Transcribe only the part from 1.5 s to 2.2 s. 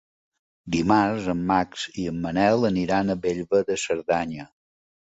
Max i en